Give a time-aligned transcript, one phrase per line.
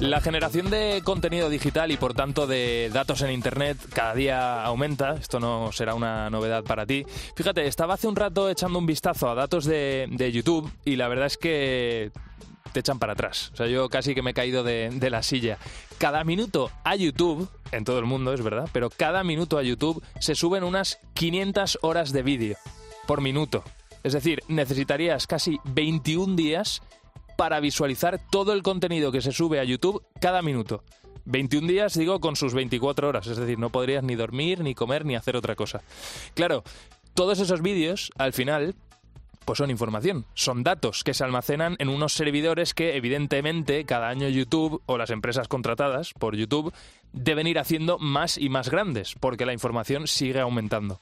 [0.00, 5.12] La generación de contenido digital y por tanto de datos en Internet cada día aumenta.
[5.12, 7.04] Esto no será una novedad para ti.
[7.36, 11.06] Fíjate, estaba hace un rato echando un vistazo a datos de, de YouTube y la
[11.06, 12.12] verdad es que
[12.72, 13.50] te echan para atrás.
[13.52, 15.58] O sea, yo casi que me he caído de, de la silla.
[15.98, 20.02] Cada minuto a YouTube, en todo el mundo es verdad, pero cada minuto a YouTube
[20.18, 22.56] se suben unas 500 horas de vídeo
[23.06, 23.62] por minuto.
[24.02, 26.80] Es decir, necesitarías casi 21 días
[27.40, 30.84] para visualizar todo el contenido que se sube a YouTube cada minuto.
[31.24, 35.06] 21 días, digo, con sus 24 horas, es decir, no podrías ni dormir, ni comer,
[35.06, 35.80] ni hacer otra cosa.
[36.34, 36.64] Claro,
[37.14, 38.74] todos esos vídeos, al final,
[39.46, 44.28] pues son información, son datos que se almacenan en unos servidores que evidentemente cada año
[44.28, 46.74] YouTube o las empresas contratadas por YouTube
[47.12, 51.00] deben ir haciendo más y más grandes porque la información sigue aumentando.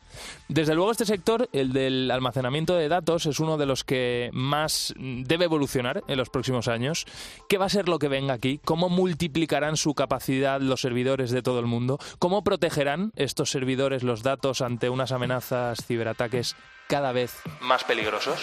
[0.48, 4.94] Desde luego este sector, el del almacenamiento de datos, es uno de los que más
[4.98, 7.06] debe evolucionar en los próximos años.
[7.48, 8.60] ¿Qué va a ser lo que venga aquí?
[8.64, 11.98] ¿Cómo multiplicarán su capacidad los servidores de todo el mundo?
[12.18, 16.56] ¿Cómo protegerán estos servidores los datos ante unas amenazas ciberataques
[16.88, 18.38] cada vez más peligrosos?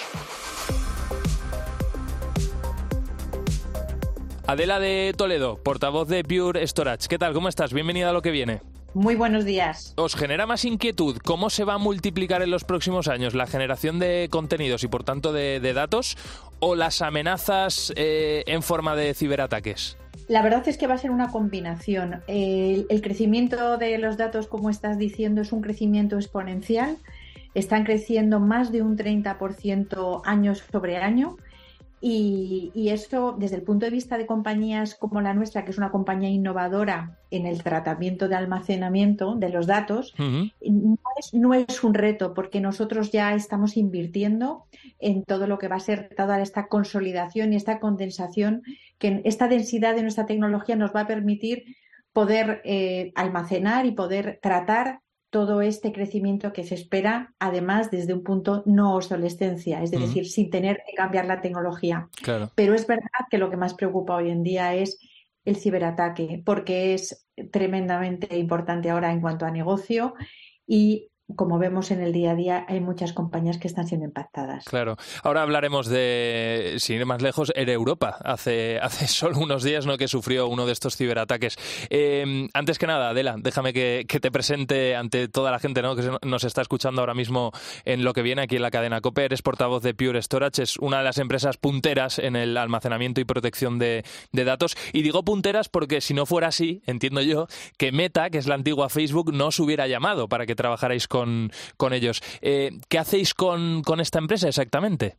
[4.47, 7.07] Adela de Toledo, portavoz de Pure Storage.
[7.07, 7.33] ¿Qué tal?
[7.33, 7.73] ¿Cómo estás?
[7.73, 8.61] Bienvenida a lo que viene.
[8.93, 9.95] Muy buenos días.
[9.97, 13.97] ¿Os genera más inquietud cómo se va a multiplicar en los próximos años la generación
[13.97, 16.15] de contenidos y por tanto de, de datos
[16.59, 19.97] o las amenazas eh, en forma de ciberataques?
[20.27, 22.21] La verdad es que va a ser una combinación.
[22.27, 26.97] El, el crecimiento de los datos, como estás diciendo, es un crecimiento exponencial.
[27.55, 31.37] Están creciendo más de un 30% año sobre año.
[32.01, 35.77] Y, y, esto, desde el punto de vista de compañías como la nuestra, que es
[35.77, 40.53] una compañía innovadora en el tratamiento de almacenamiento de los datos, uh -huh.
[40.69, 44.65] no, es, no, es, un reto, porque nosotros ya estamos invirtiendo
[44.99, 48.61] en todo lo que va a ser toda esta consolidación y esta condensación,
[48.99, 51.63] que esta densidad de nuestra tecnología nos va a permitir
[52.13, 54.99] poder eh, almacenar y poder tratar
[55.35, 60.25] todo este crecimiento que se espera, además desde un punto no obsolescencia, es decir, uh
[60.25, 60.29] -huh.
[60.29, 62.07] sin tener que cambiar la tecnología.
[62.23, 62.53] Claro.
[62.55, 64.97] Pero es verdad que lo que más preocupa hoy en día es
[65.43, 70.13] el ciberataque, porque es tremendamente importante ahora en cuanto a negocio
[70.65, 74.65] y como vemos en el día a día, hay muchas compañías que están siendo impactadas.
[74.65, 74.95] Claro.
[75.23, 78.17] Ahora hablaremos de, sin ir más lejos, Air Europa.
[78.23, 79.97] Hace, hace solo unos días ¿no?
[79.97, 81.57] que sufrió uno de estos ciberataques.
[81.89, 85.95] Eh, antes que nada, Adela, déjame que, que, te presente ante toda la gente ¿no?
[85.95, 87.51] que nos está escuchando ahora mismo
[87.85, 89.25] en lo que viene aquí en la cadena COPE.
[89.25, 93.25] Eres portavoz de Pure Storage, es una de las empresas punteras en el almacenamiento y
[93.25, 94.77] protección de, de datos.
[94.93, 97.47] Y digo punteras porque si no fuera así, entiendo yo,
[97.77, 101.14] que Meta, que es la antigua Facebook, no os hubiera llamado para que trabajarais con,
[101.77, 102.21] con ellos.
[102.41, 105.17] Eh, ¿Qué hacéis con, con, esta empresa exactamente?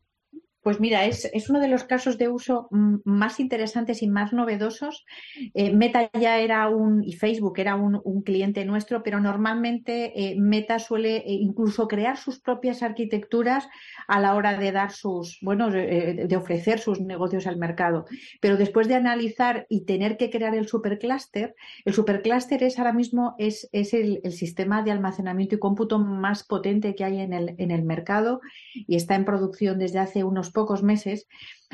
[0.67, 2.67] Pues mira, es, es, uno de los casos de uso
[3.05, 5.07] más interesantes y más novedosos.
[5.55, 10.81] Eh, Meta ya era un, y Facebook era un, cliente nuestro, pero normalmente eh, Meta
[10.81, 13.69] suele incluso crear sus propias arquitecturas
[14.09, 18.07] a la hora de dar sus, bueno, de, de ofrecer sus negocios al mercado.
[18.41, 21.55] Pero después de analizar y tener que crear el supercluster,
[21.85, 26.43] el supercluster es ahora mismo es, es el, el, sistema de almacenamiento y cómputo más
[26.43, 28.41] potente que hay en el, en el mercado
[28.75, 31.29] y está en producción desde hace unos pocos meses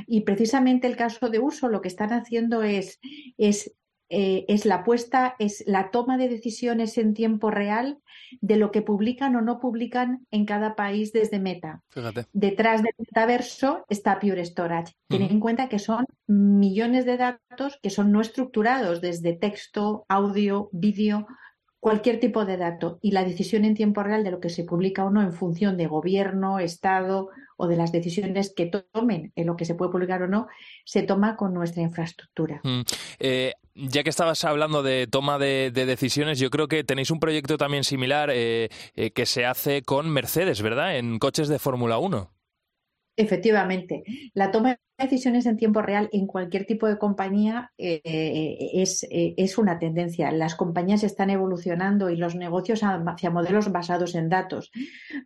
[0.09, 2.99] y precisamente el caso de uso lo que están haciendo es,
[3.39, 3.73] es
[4.15, 7.99] eh, es la puesta, es la toma de decisiones en tiempo real
[8.43, 11.83] de lo que publican o no publican en cada país desde Meta.
[12.35, 14.93] Detrás del metaverso está Pure Storage.
[15.09, 20.69] Ten en cuenta que son millones de datos que son no estructurados desde texto, audio,
[20.73, 21.27] vídeo,
[21.83, 25.05] cualquier tipo de dato y la decisión en tiempo real de lo que se publica
[25.05, 29.57] o no en función de gobierno, Estado o de las decisiones que tomen en lo
[29.57, 30.47] que se puede publicar o no,
[30.85, 32.61] se toma con nuestra infraestructura.
[32.63, 32.83] Mm.
[33.19, 37.59] Eh, ya que estabas hablando de toma de, decisiones, yo creo que tenéis un proyecto
[37.59, 40.97] también similar eh, eh, que se hace con Mercedes, ¿verdad?
[40.97, 42.31] En coches de Fórmula 1.
[43.15, 48.01] Efectivamente, la toma de decisiones en tiempo real en cualquier tipo de compañía eh,
[48.73, 50.33] es, eh, es, una tendencia.
[50.33, 54.71] Las compañías están evolucionando y los negocios hacia modelos basados en datos.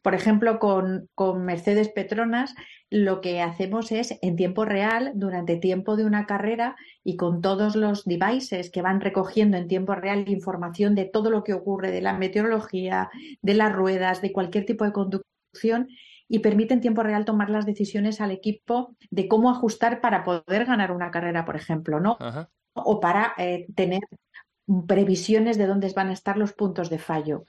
[0.03, 2.56] Por ejemplo, con, con Mercedes Petronas,
[2.91, 6.75] lo que hacemos es en tiempo real, durante tiempo de una carrera
[7.05, 11.44] y con todos los devices que van recogiendo en tiempo real información de todo lo
[11.44, 13.11] que ocurre, de la meteorología,
[13.43, 15.88] de las ruedas, de cualquier tipo de conducción,
[16.28, 20.64] y permite en tiempo real tomar las decisiones al equipo de cómo ajustar para poder
[20.64, 22.19] ganar una carrera, por ejemplo, ¿no?
[22.75, 24.02] O para eh, tener
[24.87, 27.44] previsiones de dónde van a estar los puntos de fallo.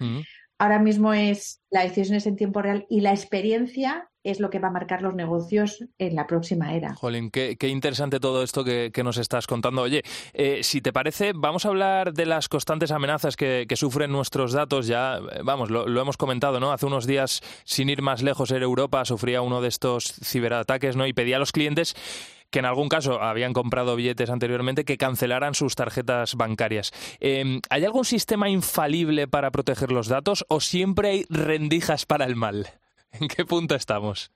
[0.59, 4.68] Ahora mismo es la decisión en tiempo real y la experiencia es lo que va
[4.68, 6.95] a marcar los negocios en la próxima era.
[6.95, 9.83] Jolín, qué, interesante todo esto que, nos estás contando.
[9.83, 14.51] Oye, eh, si te parece, vamos a hablar de las constantes amenazas que, sufren nuestros
[14.51, 14.88] datos.
[14.88, 16.71] Ya, eh, vamos, lo, hemos comentado, ¿no?
[16.74, 21.07] Hace unos días, sin ir más lejos, en Europa sufría uno de estos ciberataques, ¿no?
[21.07, 21.95] Y pedía a los clientes
[22.50, 26.92] que en algún caso habían comprado billetes anteriormente que cancelaran sus tarjetas bancarias.
[27.20, 32.36] Em, ¿Hay algún sistema infalible para proteger los datos o siempre hay rendijas para el
[32.36, 32.68] mal?
[33.12, 34.32] ¿En qué punto estamos?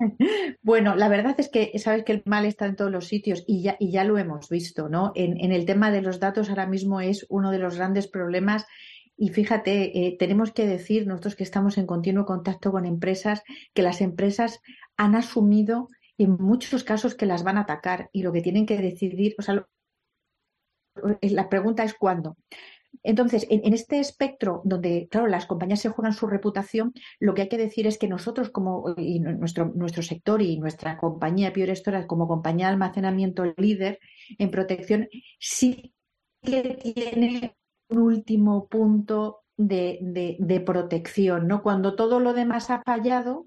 [0.62, 3.62] Bueno, la verdad es que sabes que el mal está en todos los sitios y
[3.62, 5.12] ya, y ya lo hemos visto, ¿no?
[5.14, 8.66] En, el tema de los datos ahora mismo es uno de los grandes problemas
[9.16, 13.42] y fíjate, eh, tenemos que decir, nosotros que estamos en continuo contacto con empresas,
[13.74, 14.60] que las empresas
[14.96, 15.88] han asumido
[16.24, 19.42] en muchos casos que las van a atacar y lo que tienen que decidir, o
[19.42, 19.66] sea,
[21.22, 22.36] la pregunta es cuándo.
[23.02, 27.48] Entonces, en, este espectro donde, claro, las compañías se juegan su reputación, lo que hay
[27.48, 32.06] que decir es que nosotros, como y nuestro, nuestro sector y nuestra compañía Pure Storage,
[32.06, 34.00] como compañía de almacenamiento líder
[34.38, 35.08] en protección,
[35.38, 35.94] sí
[36.42, 37.56] que tiene
[37.88, 41.62] un último punto de, de protección, ¿no?
[41.62, 43.46] Cuando todo lo demás ha fallado,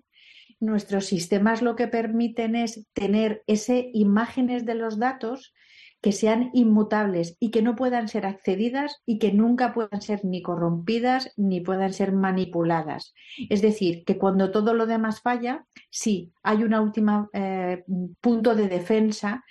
[0.63, 5.53] nuestros sistemas lo que permiten es tener ese imágenes de los datos
[6.01, 10.41] que sean inmutables y que no puedan ser accedidas y que nunca puedan ser ni
[10.41, 13.13] corrompidas ni puedan ser manipuladas.
[13.49, 17.85] Es decir, que cuando todo lo demás falla, sí, hay un último eh,
[18.19, 19.45] punto de defensa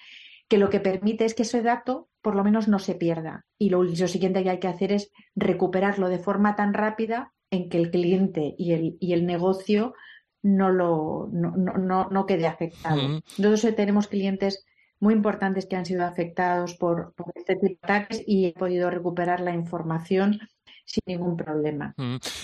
[0.47, 3.47] que lo que permite es que ese dato por lo menos no se pierda.
[3.59, 7.79] Y lo, siguiente que hay que hacer es recuperarlo de forma tan rápida en que
[7.79, 9.95] el cliente y el, y el negocio
[10.43, 13.23] no, lo, no, no, no quede afectado.
[13.39, 14.65] Entonces tenemos clientes
[15.03, 19.41] muy importantes que han sido afectados por, este tipo de ataques y he podido recuperar
[19.41, 20.41] la información
[20.85, 21.95] sin ningún problema.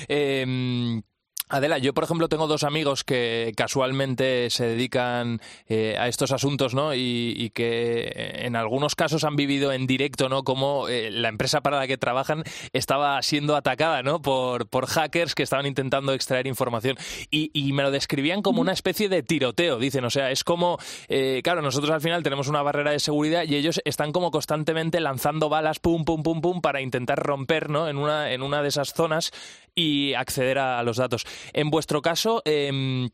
[0.09, 1.03] Em,
[1.49, 6.75] Adela, yo por ejemplo tengo dos amigos que casualmente se dedican eh, a estos asuntos,
[6.75, 6.95] ¿no?
[6.95, 8.13] Y, que
[8.45, 10.45] en algunos casos han vivido en directo, ¿no?
[10.45, 14.21] Como eh, la empresa para la que trabajan estaba siendo atacada, ¿no?
[14.21, 16.97] Por, por hackers que estaban intentando extraer información.
[17.31, 20.05] Y, me lo describían como una especie de tiroteo, dicen.
[20.05, 20.79] O sea, es como,
[21.09, 25.01] eh, claro, nosotros al final tenemos una barrera de seguridad y ellos están como constantemente
[25.01, 27.89] lanzando balas, pum, pum, pum, pum, para intentar romper, ¿no?
[27.89, 29.33] En una, en una de esas zonas
[29.75, 31.25] y acceder a los datos.
[31.53, 33.09] En vuestro caso, em,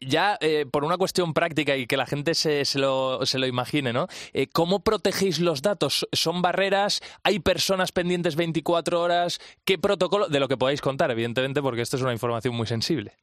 [0.00, 3.46] ya eh, por una cuestión práctica y que la gente se, se, lo, se lo,
[3.46, 4.06] imagine, ¿no?
[4.32, 6.06] Eh, ¿Cómo protegéis los datos?
[6.12, 7.00] ¿Son barreras?
[7.24, 9.40] ¿Hay personas pendientes 24 horas?
[9.64, 10.28] ¿Qué protocolo?
[10.28, 13.16] De lo que podáis contar, evidentemente, porque esto es una información muy sensible.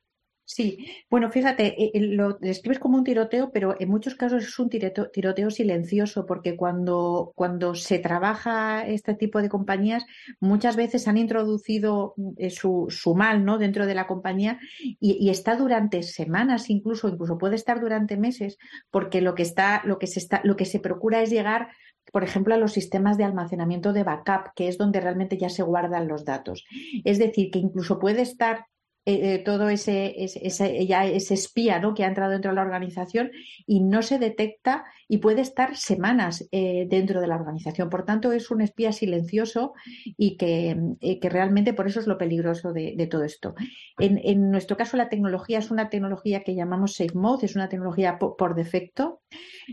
[0.51, 4.57] Sí, bueno, fíjate, eh, eh, lo describes como un tiroteo, pero en muchos casos es
[4.57, 10.07] un tiroteo, silencioso, porque cuando, cuando se trabaja este tipo de compañías,
[10.39, 13.59] muchas veces han introducido eh, su, su mal ¿no?
[13.59, 18.57] dentro de la compañía y, está durante semanas, incluso, incluso puede estar durante meses,
[18.89, 21.67] porque lo que está, lo que se está, lo que se procura es llegar
[22.11, 25.61] por ejemplo, a los sistemas de almacenamiento de backup, que es donde realmente ya se
[25.61, 26.65] guardan los datos.
[27.05, 28.65] Es decir, que incluso puede estar
[29.11, 31.95] eh, todo ese, ese, ya ese espía ¿no?
[31.95, 33.31] que ha entrado dentro de la organización
[33.65, 37.89] y no se detecta y puede estar semanas eh, dentro de la organización.
[37.89, 39.73] Por tanto, es un espía silencioso
[40.05, 43.55] y que, eh, que realmente por eso es lo peligroso de, todo esto.
[43.97, 48.53] En, nuestro caso, la tecnología es una tecnología que llamamos SafeMode, es una tecnología por,
[48.53, 49.21] defecto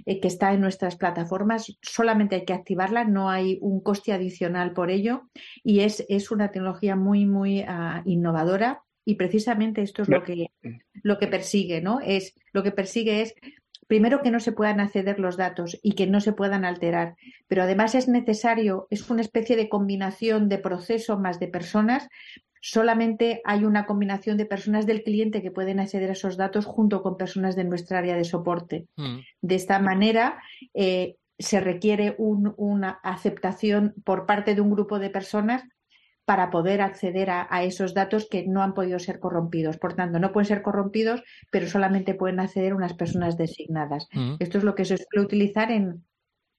[0.06, 1.76] que está en nuestras plataformas.
[1.82, 5.28] Solamente hay que activarla, no hay un coste adicional por ello
[5.62, 10.50] y es, es una tecnología muy, muy ah, innovadora y precisamente esto es lo que,
[11.02, 12.00] lo que persigue, ¿no?
[12.00, 13.34] Es, lo que persigue es
[13.86, 17.14] primero que no se puedan acceder los datos y que no se puedan alterar,
[17.46, 22.08] pero además es necesario, es una especie de combinación de proceso más de personas.
[22.60, 27.00] Solamente hay una combinación de personas del cliente que pueden acceder a esos datos junto
[27.00, 28.88] con personas de nuestra área de soporte.
[28.96, 29.18] Mm.
[29.40, 30.42] De esta manera,
[30.75, 35.62] eh, se requiere una aceptación por parte de un grupo de personas
[36.26, 39.78] para poder acceder a, esos datos que no han podido ser corrompidos.
[39.78, 44.09] Por tanto, no pueden ser corrompidos, pero solamente pueden acceder unas personas designadas.
[44.40, 46.04] Esto es lo que se suele utilizar en,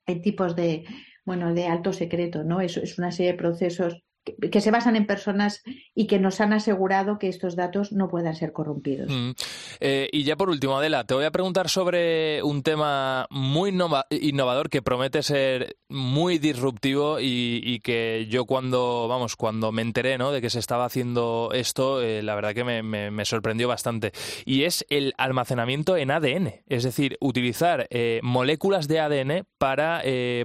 [0.06, 0.86] en tipos de,
[1.26, 2.62] bueno, de alto secreto, ¿no?
[2.62, 4.06] Es, es una serie de procesos
[4.52, 5.64] que se basan en personas
[5.96, 9.10] y que nos han asegurado que estos datos no puedan ser corrompidos.
[9.10, 9.32] Mm.
[9.80, 14.70] Eh, y ya por último, Adela, te voy a preguntar sobre un tema muy innovador
[14.70, 20.32] que promete ser muy disruptivo y, que yo cuando, vamos, cuando me enteré ¿no?
[20.32, 24.12] de que se estaba haciendo esto, eh, la verdad que me, sorprendió bastante.
[24.46, 30.02] Y es el almacenamiento en ADN, es decir, utilizar eh, moléculas de ADN para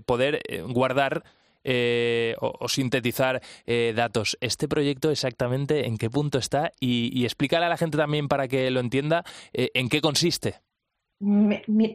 [0.07, 1.25] poder guardar
[1.65, 4.37] eh, o, sintetizar eh, datos.
[4.41, 6.73] ¿Este proyecto exactamente en qué punto está?
[6.81, 10.57] Y, explícale a la gente también para que lo entienda eh, en qué consiste.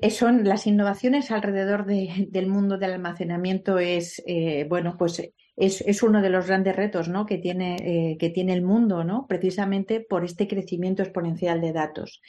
[0.09, 4.23] Son las innovaciones alrededor del mundo del almacenamiento es
[4.69, 5.21] bueno pues
[5.57, 7.25] es, uno de los grandes retos ¿no?
[7.25, 9.25] que, tiene, que tiene el mundo, ¿no?
[9.27, 12.21] precisamente por este crecimiento exponencial de datos.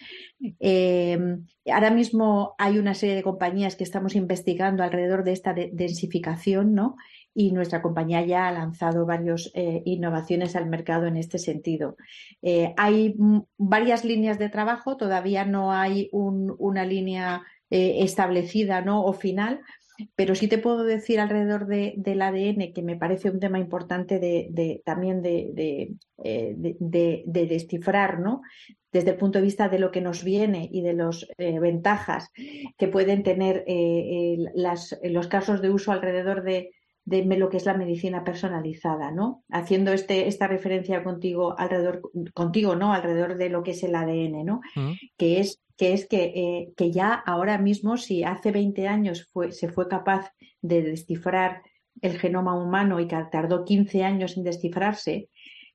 [1.73, 6.97] ahora mismo hay una serie de compañías que estamos investigando alrededor de esta densificación, ¿no?
[7.35, 11.97] Y nuestra compañía ya ha lanzado varias eh, innovaciones al mercado en este sentido.
[12.43, 13.15] Eh, hay
[13.57, 19.05] varias líneas de trabajo, todavía no hay una línea eh, establecida ¿no?
[19.05, 19.61] o final,
[20.17, 24.83] pero sí te puedo decir alrededor del ADN que me parece un tema importante de,
[24.85, 25.95] también de,
[27.27, 28.43] descifrar, ¿no?
[28.91, 32.33] desde el punto de vista de lo que nos viene y de las ventajas
[32.77, 33.65] que pueden tener
[35.05, 36.71] los casos de uso alrededor de,
[37.09, 39.43] de lo que es la medicina personalizada, ¿no?
[39.51, 42.03] Haciendo este, esta referencia contigo alrededor,
[42.35, 42.93] contigo, ¿no?
[42.93, 44.61] Alrededor de lo que es el ADN, ¿no?
[44.75, 44.93] Mm.
[45.17, 49.53] Que es que es que, eh, que, ya ahora mismo, si hace 20 años fue,
[49.53, 51.63] se fue capaz de descifrar
[52.03, 55.29] el genoma humano y que tardó 15 años en descifrarse,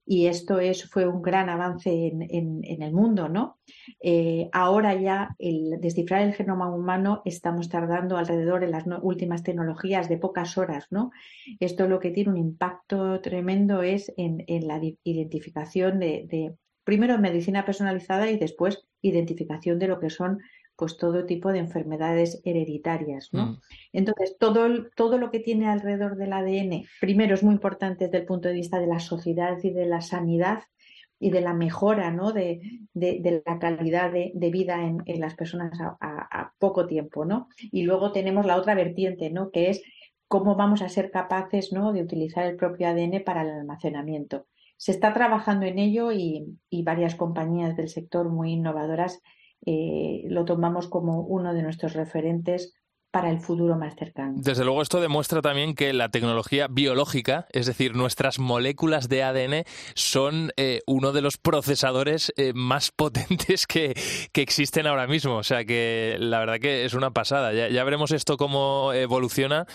[0.06, 3.60] y esto es, fue un gran avance en, el mundo, ¿no?
[4.02, 10.10] Eh, ahora ya el descifrar el genoma humano estamos tardando alrededor en las últimas tecnologías
[10.10, 11.12] de pocas horas, ¿no?
[11.60, 17.66] Esto lo que tiene un impacto tremendo es en, la identificación de, de, primero medicina
[17.66, 20.40] personalizada y después identificación de lo que son
[20.76, 23.46] pues todo tipo de enfermedades hereditarias, ¿no?
[23.46, 23.60] Mm.
[23.94, 28.26] Entonces, todo, todo lo que tiene alrededor del ADN, primero es muy importante desde el
[28.26, 30.64] punto de vista de la sociedad y de la sanidad
[31.20, 32.34] y de la mejora, ¿no?
[32.34, 32.60] De,
[32.94, 37.48] la calidad de, vida en, las personas a, poco tiempo, ¿no?
[37.72, 39.52] Y luego tenemos la otra vertiente, ¿no?
[39.52, 39.84] Que es
[40.28, 41.94] cómo vamos a ser capaces, ¿no?
[41.94, 44.48] De utilizar el propio ADN para el almacenamiento.
[44.76, 49.22] Se está trabajando en ello y, y varias compañías del sector muy innovadoras
[49.66, 52.74] eh, lo tomamos como uno de nuestros referentes
[53.14, 54.34] para el futuro más cercano.
[54.38, 59.66] Desde luego esto demuestra también que la tecnología biológica, es decir, nuestras moléculas de ADN,
[59.94, 63.94] son eh, uno de los procesadores eh, más potentes que,
[64.34, 65.36] existen ahora mismo.
[65.38, 67.54] O sea que la verdad que es una pasada.
[67.54, 69.68] Ya veremos esto cómo evoluciona,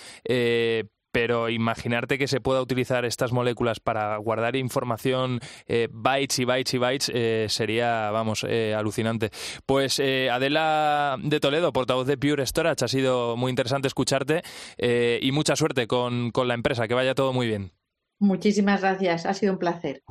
[1.12, 6.74] pero imaginarte que se pueda utilizar estas moléculas para guardar información eh, bytes y bytes
[6.74, 9.30] y bytes eh, sería, vamos, eh, alucinante.
[9.66, 14.42] Pues Adela de Toledo, portavoz de Pure Storage, ha sido muy interesante escucharte
[14.78, 17.72] y mucha suerte con, la empresa, que vaya todo muy bien.
[18.18, 20.02] Muchísimas gracias, ha sido un placer.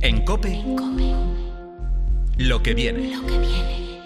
[0.00, 0.62] En COPE,
[2.38, 3.14] Lo que viene.
[3.14, 4.00] Lo que viene.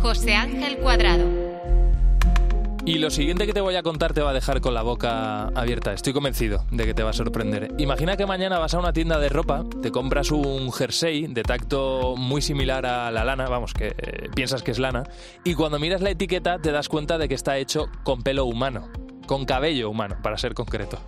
[0.00, 1.47] José Ángel Cuadrado.
[2.88, 5.48] Y lo siguiente que te voy a contar te va a dejar con la boca
[5.48, 5.92] abierta.
[5.92, 7.74] Estoy convencido de que te va a sorprender.
[7.76, 12.14] Imagina que mañana vas a una tienda de ropa, te compras un jersey de tacto
[12.16, 15.02] muy similar a la lana, vamos, que eh, piensas que es lana,
[15.44, 18.88] y cuando miras la etiqueta te das cuenta de que está hecho con pelo humano,
[19.26, 20.98] con cabello humano, para ser concreto.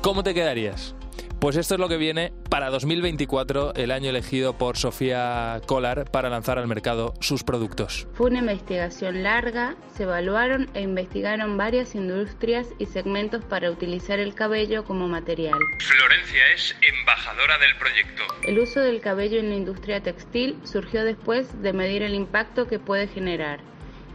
[0.00, 0.94] ¿Cómo te quedarías?
[1.40, 6.28] Pues esto es lo que viene para 2024, el año elegido por Sofía Collar para
[6.28, 8.06] lanzar al mercado sus productos.
[8.12, 14.34] Fue una investigación larga, se evaluaron e investigaron varias industrias y segmentos para utilizar el
[14.34, 15.58] cabello como material.
[15.78, 18.22] Florencia es embajadora del proyecto.
[18.46, 22.78] El uso del cabello en la industria textil surgió después de medir el impacto que
[22.78, 23.60] puede generar,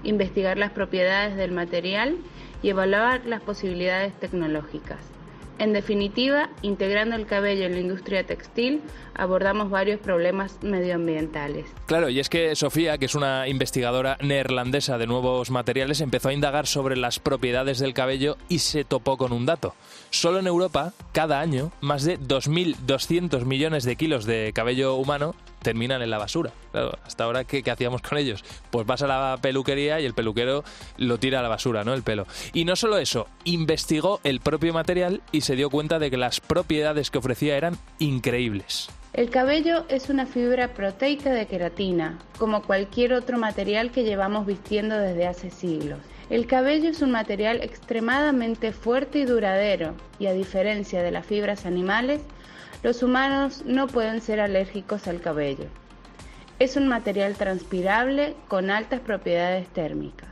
[0.03, 2.17] investigar las propiedades del material
[2.61, 4.99] y evaluar las posibilidades tecnológicas.
[5.57, 8.81] En definitiva, integrando el cabello en la industria textil,
[9.13, 11.65] abordamos varios problemas medioambientales.
[11.85, 16.33] Claro, y es que Sofía, que es una investigadora neerlandesa de nuevos materiales, empezó a
[16.33, 19.75] indagar sobre las propiedades del cabello y se topó con un dato.
[20.09, 26.03] Solo en Europa, cada año, más de 2.200 millones de kilos de cabello humano terminan
[26.03, 26.51] en la basura.
[27.03, 28.45] Hasta ahora, ¿qué, ¿qué, hacíamos con ellos?
[28.69, 30.63] Pues vas a la peluquería y el peluquero
[30.97, 31.95] lo tira a la basura, ¿no?
[31.95, 32.27] El pelo.
[32.53, 36.39] Y no solo eso, investigó el propio material y se dio cuenta de que las
[36.39, 38.89] propiedades que ofrecía eran increíbles.
[39.13, 44.99] El cabello es una fibra proteica de queratina, como cualquier otro material que llevamos vistiendo
[44.99, 45.97] desde hace siglos.
[46.29, 51.67] El cabello es un material extremadamente fuerte y duradero, y a diferencia de las fibras
[51.67, 52.19] animales,
[52.81, 55.65] los humanos no pueden ser alérgicos al cabello.
[56.57, 60.29] Es un material transpirable con altas propiedades térmicas.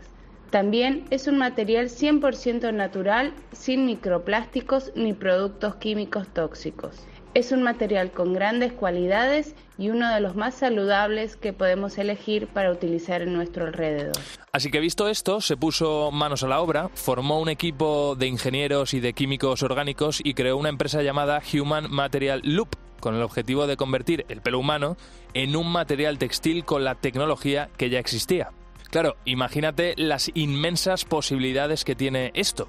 [0.50, 7.06] También es un material 100% natural, sin microplásticos ni productos químicos tóxicos.
[7.34, 12.46] Es un material con grandes cualidades y uno de los más saludables que podemos elegir
[12.46, 14.16] para utilizar en nuestro alrededor.
[14.52, 18.94] Así que visto esto, se puso manos a la obra, formó un equipo de ingenieros
[18.94, 23.66] y de químicos orgánicos y creó una empresa llamada Human Material Loop, con el objetivo
[23.66, 24.96] de convertir el pelo humano
[25.34, 28.52] en un material textil con la tecnología que ya existía.
[28.92, 32.68] Claro, imagínate las inmensas posibilidades que tiene esto.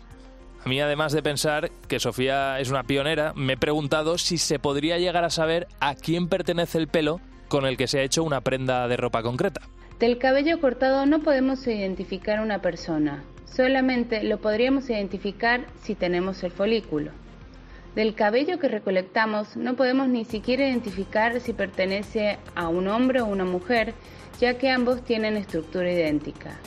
[0.65, 4.59] A mí, además de pensar que Sofía es una pionera, me he preguntado si se
[4.59, 8.25] podría llegar a saber a quién pertenece el pelo con el que se ha hecho
[8.25, 9.61] una prenda de ropa concreta.
[10.01, 16.51] Del cabello cortado no podemos identificar una persona, solamente lo podríamos identificar si tenemos el
[16.51, 17.11] folículo.
[17.95, 23.27] Del cabello que recolectamos no podemos ni siquiera identificar si pertenece a un hombre o
[23.27, 23.93] una mujer,
[24.41, 26.59] ya que ambos tienen estructura idéntica.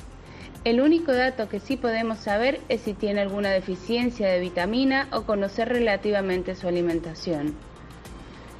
[0.67, 5.21] El único dato que sí podemos saber es si tiene alguna deficiencia de vitamina o
[5.21, 7.55] conocer relativamente su alimentación.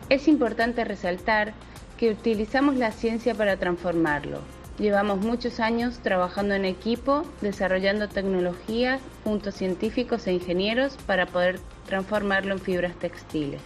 [0.08, 1.52] Es importante resaltar
[1.98, 4.40] que utilizamos la ciencia para transformarlo.
[4.80, 11.60] Llevamos muchos años trabajando en equipo, desarrollando tecnologías junto a científicos e ingenieros para poder
[11.88, 13.60] transformarlo en fibras textiles.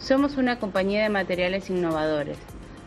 [0.00, 2.38] Somos una compañía de materiales innovadores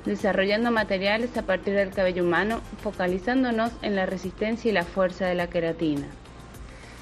[0.05, 5.35] desarrollando materiales a partir del cabello humano, focalizándonos en la resistencia y la fuerza de
[5.35, 6.07] la queratina.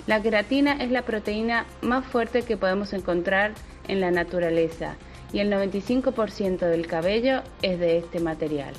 [0.07, 3.53] La queratina es la proteína más fuerte que podemos encontrar
[3.87, 4.95] en la naturaleza
[5.31, 8.73] y el 95% del cabello es de este material.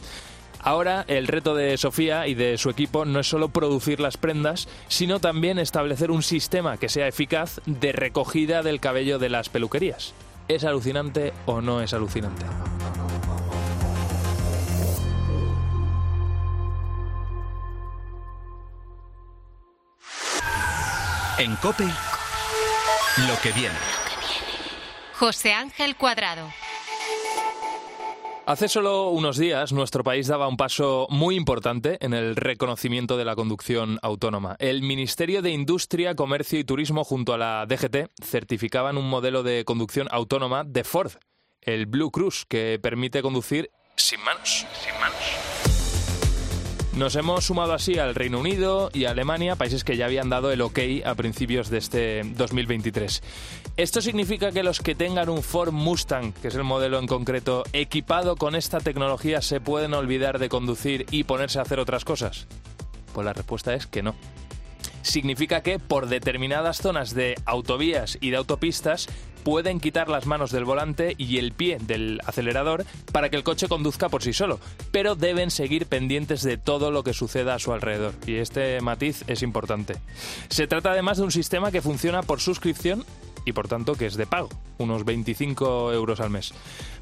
[0.60, 4.66] Ahora el reto de Sofía y de su equipo no es solo producir las prendas,
[4.88, 10.14] sino también establecer un sistema que sea eficaz de recogida del cabello de las peluquerías.
[10.48, 12.46] ¿Es alucinante o no es alucinante?
[21.36, 23.74] En Cope, lo que viene.
[25.18, 26.48] José Ángel Cuadrado.
[28.46, 33.24] Hace solo unos días nuestro país daba un paso muy importante en el reconocimiento de
[33.24, 34.54] la conducción autónoma.
[34.60, 39.64] El Ministerio de Industria, Comercio y Turismo junto a la DGT certificaban un modelo de
[39.64, 41.12] conducción autónoma de Ford,
[41.62, 44.66] el Blue Cruise, que permite conducir sin manos.
[44.84, 45.53] Sin manos.
[46.96, 50.52] Nos hemos sumado así al Reino Unido y a Alemania, países que ya habían dado
[50.52, 53.20] el ok a principios de este 2023.
[53.76, 57.64] Esto significa que los que tengan un Ford Mustang, que es el modelo en concreto,
[57.72, 62.46] equipado con esta tecnología, se pueden olvidar de conducir y ponerse a hacer otras cosas.
[63.12, 64.14] Pues la respuesta es que no
[65.04, 69.08] significa que por determinadas zonas de autovías y de autopistas
[69.44, 73.68] pueden quitar las manos del volante y el pie del acelerador para que el coche
[73.68, 74.58] conduzca por sí solo,
[74.90, 78.14] pero deben seguir pendientes de todo lo que suceda a su alrededor.
[78.26, 79.96] Y este matiz es importante.
[80.48, 83.04] Se trata además de un sistema que funciona por suscripción
[83.44, 86.52] y por tanto que es de pago, unos 25 euros al mes.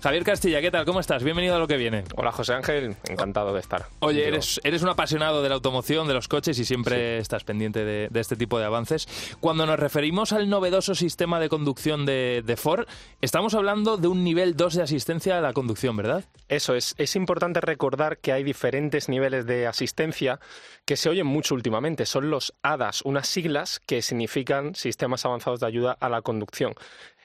[0.03, 0.85] Javier Castilla, ¿qué tal?
[0.85, 1.23] ¿Cómo estás?
[1.23, 2.03] Bienvenido a lo que viene.
[2.17, 3.87] Hola José Ángel, encantado de estar.
[4.01, 7.23] Oye, eres, eres un apasionado de la automoción, de los coches y siempre sí.
[7.23, 9.07] estás pendiente de, de, este tipo de avances.
[9.41, 12.87] Cuando nos referimos al novedoso sistema de conducción de, de, Ford,
[13.21, 16.25] estamos hablando de un nivel 2 de asistencia a la conducción, ¿verdad?
[16.49, 16.95] Eso es.
[16.99, 20.41] Es importante recordar que hay diferentes niveles de asistencia
[20.85, 22.07] que se oyen mucho últimamente.
[22.07, 26.32] Son los ADAS, unas siglas que significan Sistemas Avanzados de Ayuda a la Conducción.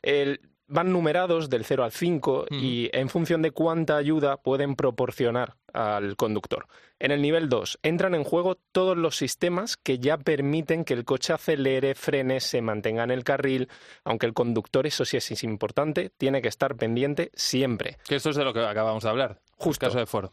[0.02, 5.56] El van numerados del 0 al 5 y en función de cuánta ayuda pueden proporcionar
[5.74, 6.68] al conductor.
[7.00, 11.06] En el nivel 2 entran en juego todos los sistemas que ya permiten que el
[11.06, 13.70] coche acelere, frene, se mantenga en el carril,
[14.04, 17.98] aunque el conductor, eso sí es importante, tiene que estar pendiente siempre.
[18.08, 19.40] Que esto es de lo que acabamos de hablar.
[19.58, 19.86] Justo.
[19.86, 20.32] El caso de Ford.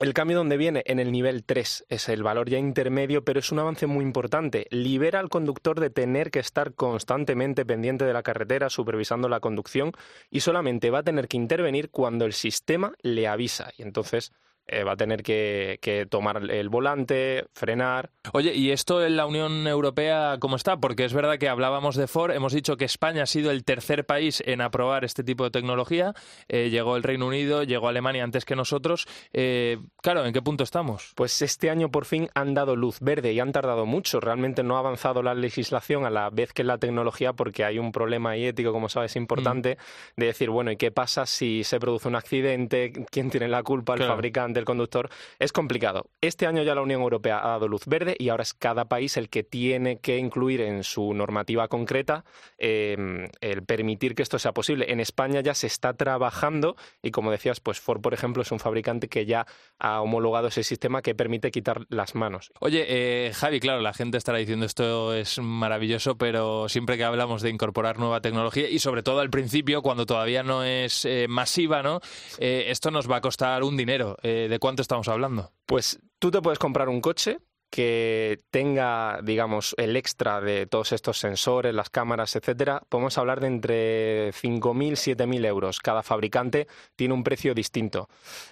[0.00, 3.52] El cambio donde viene en el nivel 3 es el valor ya intermedio, pero es
[3.52, 4.66] un avance muy importante.
[4.70, 9.92] Libera al conductor de tener que estar constantemente pendiente de la carretera, supervisando la conducción,
[10.30, 13.70] y solamente va a tener que intervenir cuando el sistema le avisa.
[13.78, 14.32] Y entonces
[14.66, 18.10] eh, va a tener que, tomar el volante, frenar.
[18.32, 20.78] Oye, ¿y esto en la Unión Europea cómo está?
[20.78, 24.06] Porque es verdad que hablábamos de Ford, hemos dicho que España ha sido el tercer
[24.06, 26.14] país en aprobar este tipo de tecnología,
[26.48, 29.06] eh, llegó el Reino Unido, llegó Alemania antes que nosotros.
[29.32, 31.12] Eh, claro, ¿en qué punto estamos?
[31.14, 34.20] Pues este año por fin han dado luz verde y han tardado mucho.
[34.20, 37.92] Realmente no ha avanzado la legislación a la vez que la tecnología porque hay un
[37.92, 40.20] problema ético, como sabes, importante mm.
[40.20, 42.92] de decir, bueno, ¿y qué pasa si se produce un accidente?
[43.10, 43.94] ¿Quién tiene la culpa?
[43.94, 44.53] ¿El fabricante?
[44.54, 46.06] Del conductor, es complicado.
[46.20, 49.16] Este año ya la Unión Europea ha dado luz verde y ahora es cada país
[49.16, 52.24] el que tiene que incluir en su normativa concreta
[52.58, 54.90] em, el permitir que esto sea posible.
[54.90, 58.58] En España ya se está trabajando y como decías, pues Ford, por ejemplo, es un
[58.58, 59.46] fabricante que ya
[59.78, 62.52] ha homologado ese sistema que permite quitar las manos.
[62.60, 67.42] Oye, eh, Javi, claro, la gente estará diciendo esto es maravilloso, pero siempre que hablamos
[67.42, 71.82] de incorporar nueva tecnología y sobre todo al principio, cuando todavía no es eh, masiva,
[71.82, 72.00] ¿no?
[72.38, 74.16] Eh, esto nos va a costar un dinero.
[74.48, 75.52] ¿De cuánto estamos hablando?
[75.66, 77.38] Pues tú te puedes comprar un coche
[77.74, 83.48] que tenga, digamos, el extra de todos estos sensores, las cámaras, etcétera, podemos hablar de
[83.48, 85.80] entre 5.000 y 7.000 euros.
[85.80, 88.08] Cada fabricante tiene un precio distinto.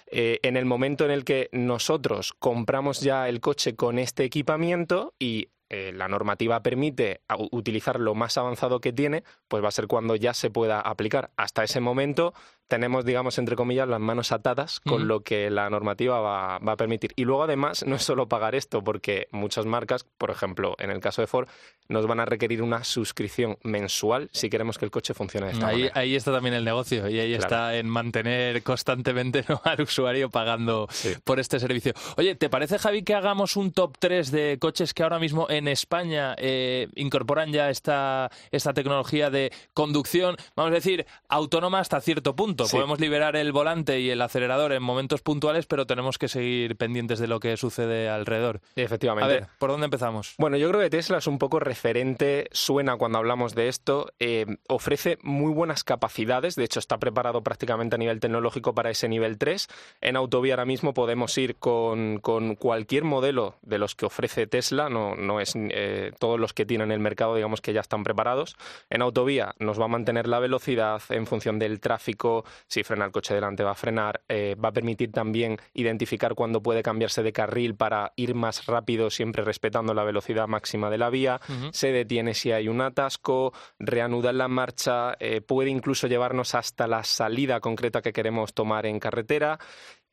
[0.07, 5.13] Eh, en el momento en el que nosotros compramos ya el coche con este equipamiento
[5.17, 9.87] y eh, la normativa permite utilizar lo más avanzado que tiene, pues va a ser
[9.87, 11.31] cuando ya se pueda aplicar.
[11.35, 12.33] Hasta ese momento
[12.73, 17.13] tenemos, digamos, entre comillas, las manos atadas con lo que la normativa va, a permitir.
[17.15, 20.99] Y luego, además, no es solo pagar esto, porque muchas marcas, por ejemplo, en el
[20.99, 21.47] caso de Ford,
[21.87, 25.67] nos van a requerir una suscripción mensual si queremos que el coche funcione de esta
[25.67, 25.99] ahí, manera.
[25.99, 30.87] Ahí está también el negocio y ahí está en mantener constantemente al usuario pagando
[31.23, 31.93] por este servicio.
[32.17, 35.67] Oye, ¿te parece, Javi, que hagamos un top 3 de coches que ahora mismo en
[35.67, 42.35] España eh, incorporan ya esta, esta tecnología de conducción, vamos a decir, autónoma hasta cierto
[42.35, 42.62] punto?
[42.71, 47.19] Podemos liberar el volante y el acelerador en momentos puntuales, pero tenemos que seguir pendientes
[47.19, 48.61] de lo que sucede alrededor.
[48.75, 49.25] Efectivamente.
[49.25, 50.35] A ver, ¿por dónde empezamos?
[50.37, 54.45] Bueno, yo creo que Tesla es un poco referente, suena cuando hablamos de esto, eh,
[54.67, 59.37] ofrece muy buenas capacidades, de hecho está preparado prácticamente a nivel tecnológico para ese nivel
[59.37, 59.67] 3.
[60.01, 62.19] En autovía ahora mismo podemos ir con,
[62.57, 66.91] cualquier modelo de los que ofrece Tesla, no, no es eh, todos los que tienen
[66.91, 68.55] el mercado, digamos que ya están preparados.
[68.89, 73.11] En autovía nos va a mantener la velocidad en función del tráfico, si frena el
[73.11, 77.33] coche delante va a frenar, eh, va a permitir también identificar cuándo puede cambiarse de
[77.33, 81.39] carril para ir más rápido, siempre respetando la velocidad máxima de la vía,
[81.71, 87.03] se detiene si hay un atasco, reanuda la marcha, eh, puede incluso llevarnos hasta la
[87.03, 89.59] salida concreta que queremos tomar en carretera.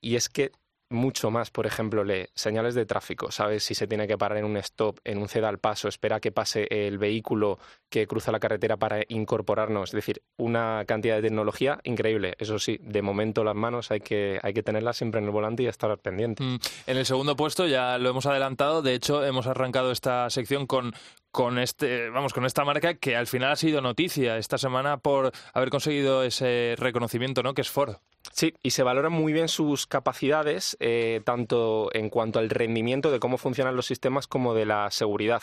[0.00, 0.52] Y es que
[0.90, 4.44] mucho más, por ejemplo, lee señales de tráfico, sabes si se tiene que parar en
[4.44, 8.40] un stop, en un ceda al paso, espera que pase el vehículo que cruza la
[8.40, 12.34] carretera para incorporarnos, es decir, una cantidad de tecnología increíble.
[12.38, 15.62] Eso sí, de momento las manos hay que, hay que tenerlas siempre en el volante
[15.62, 16.42] y estar pendiente.
[16.42, 16.58] Mm.
[16.86, 20.92] En el segundo puesto ya lo hemos adelantado, de hecho hemos arrancado esta sección con
[21.30, 25.30] con este, vamos, con esta marca que al final ha sido noticia esta semana por
[25.52, 27.54] haber conseguido ese reconocimiento, ¿no?
[27.54, 27.96] Que es Ford.
[28.32, 33.18] Sí, y se valoran muy bien sus capacidades, eh, tanto en cuanto al rendimiento de
[33.18, 35.42] cómo funcionan los sistemas como de la seguridad.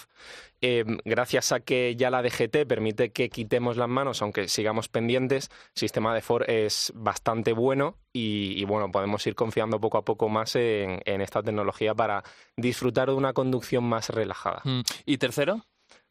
[0.62, 5.50] Eh, gracias a que ya la DGT permite que quitemos las manos, aunque sigamos pendientes,
[5.76, 10.30] el sistema de Ford es bastante bueno y, bueno, podemos ir confiando poco a poco
[10.30, 12.24] más en, esta tecnología para
[12.56, 14.62] disfrutar de una conducción más relajada.
[14.64, 14.82] Mm.
[15.06, 15.66] ¿Y tercero?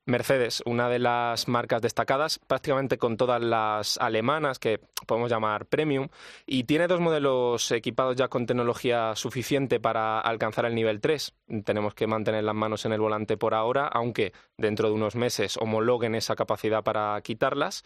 [0.06, 6.08] Mercedes, una de las marcas destacadas, prácticamente con todas las alemanas que podemos llamar premium,
[6.46, 11.34] y tiene dos modelos equipados ya con tecnología suficiente para alcanzar el nivel 3.
[11.64, 15.56] Tenemos que mantener las manos en el volante por ahora, aunque dentro de unos meses
[15.56, 17.84] homologuen esa capacidad para quitarlas,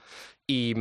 [0.50, 0.74] y,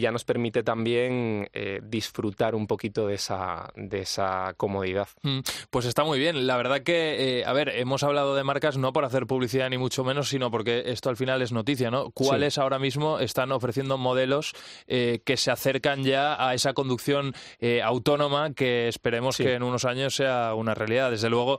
[0.00, 5.08] ya nos permite también eh, disfrutar un poquito de esa, de esa comodidad.
[5.22, 6.46] Mm, pues está muy bien.
[6.46, 9.78] La verdad que, eh, a ver, hemos hablado de marcas no por hacer publicidad ni
[9.78, 12.10] mucho menos, sino porque esto al final es noticia, ¿no?
[12.10, 14.52] ¿Cuáles ahora mismo están ofreciendo modelos
[14.86, 17.34] eh, que se acercan ya a esa conducción
[17.82, 21.10] autónoma que esperemos que en unos años sea una realidad?
[21.10, 21.58] Desde luego,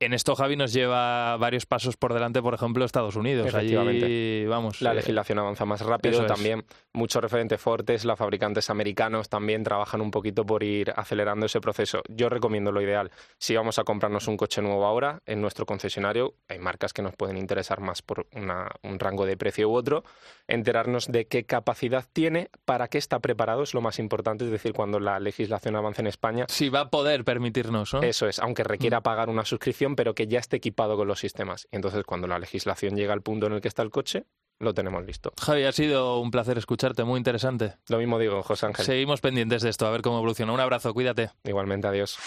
[0.00, 3.54] en esto Javi nos lleva varios pasos por delante, por ejemplo, Estados Unidos.
[3.54, 4.80] Allí, vamos.
[4.80, 6.64] La legislación avanza más rápido también.
[6.92, 12.02] Muchos referentes fuertes, las fabricantes americanos también trabajan un poquito por ir acelerando ese proceso.
[12.08, 13.10] Yo recomiendo lo ideal.
[13.38, 17.14] Si vamos a comprarnos un coche nuevo ahora, en nuestro concesionario hay marcas que nos
[17.16, 20.04] pueden interesar más por un rango de precio u otro,
[20.46, 24.72] enterarnos de qué capacidad tiene, para qué está preparado, es lo más importante, es decir,
[24.72, 26.46] cuando la legislación avance en España.
[26.48, 28.02] Si va a poder permitirnos, ¿no?
[28.02, 29.02] Eso es, aunque requiera mm.
[29.02, 31.68] pagar una suscripción, pero que ya esté equipado con los sistemas.
[31.70, 34.24] Y entonces, cuando la legislación llega al punto en el que está el coche,
[34.60, 35.32] lo tenemos listo.
[35.40, 37.74] Javi, ha sido un placer escucharte, muy interesante.
[37.88, 38.84] Lo mismo digo, José Ángel.
[38.84, 40.52] Seguimos pendientes de esto, a ver cómo evoluciona.
[40.52, 41.30] Un abrazo, cuídate.
[41.44, 42.18] Igualmente, adiós.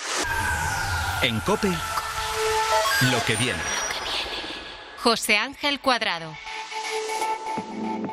[1.22, 1.70] En COPE,
[3.12, 3.60] lo que viene.
[5.02, 6.34] José Ángel Cuadrado.